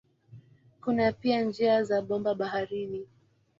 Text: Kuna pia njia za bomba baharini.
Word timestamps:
Kuna 0.81 1.11
pia 1.11 1.41
njia 1.41 1.83
za 1.83 2.01
bomba 2.01 2.35
baharini. 2.35 3.07